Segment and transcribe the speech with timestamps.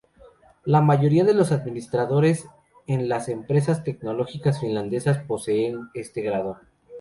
[0.65, 2.47] La mayoría de los administradores
[2.87, 6.57] en las empresas tecnológicas finlandesas poseen este grado.